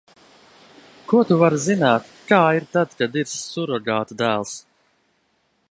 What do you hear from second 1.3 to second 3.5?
tu vari zināt, kā ir tad, kad ir